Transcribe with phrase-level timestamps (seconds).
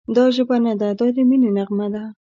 [0.15, 2.03] دا ژبه نه ده، دا د مینې نغمه ده»